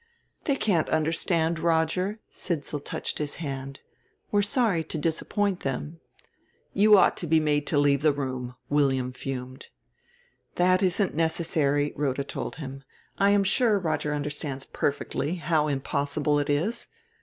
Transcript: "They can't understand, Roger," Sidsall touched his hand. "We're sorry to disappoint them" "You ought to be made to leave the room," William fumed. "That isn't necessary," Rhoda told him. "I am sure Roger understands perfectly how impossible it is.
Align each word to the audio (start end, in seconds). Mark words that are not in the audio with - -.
"They 0.45 0.55
can't 0.55 0.89
understand, 0.89 1.59
Roger," 1.59 2.19
Sidsall 2.31 2.79
touched 2.83 3.19
his 3.19 3.35
hand. 3.35 3.81
"We're 4.31 4.41
sorry 4.41 4.83
to 4.83 4.97
disappoint 4.97 5.59
them" 5.59 5.99
"You 6.73 6.97
ought 6.97 7.15
to 7.17 7.27
be 7.27 7.39
made 7.39 7.67
to 7.67 7.77
leave 7.77 8.01
the 8.01 8.11
room," 8.11 8.55
William 8.67 9.13
fumed. 9.13 9.67
"That 10.55 10.81
isn't 10.81 11.13
necessary," 11.13 11.93
Rhoda 11.95 12.23
told 12.23 12.55
him. 12.55 12.83
"I 13.19 13.29
am 13.29 13.43
sure 13.43 13.77
Roger 13.77 14.11
understands 14.11 14.65
perfectly 14.65 15.35
how 15.35 15.67
impossible 15.67 16.39
it 16.39 16.49
is. 16.49 16.87